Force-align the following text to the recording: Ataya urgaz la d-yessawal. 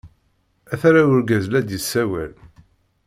Ataya 0.73 1.03
urgaz 1.13 1.45
la 1.49 1.59
d-yessawal. 1.61 2.31